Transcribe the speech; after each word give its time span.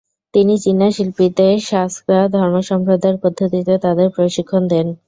তিনি 0.33 0.53
চীনা 0.59 0.87
শিল্পীদের 0.91 1.55
সা-স্ক্যা 1.61 2.19
ধর্মসম্প্রদায়ের 2.35 3.17
পদ্ধতিতে 3.23 3.73
তাদের 3.85 4.07
প্রশিক্ষণ 4.15 4.61
দেন। 4.67 4.87